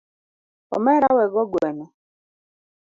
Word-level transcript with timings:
Omera 0.75 1.07
wego 1.17 1.41
gueno 1.51 1.85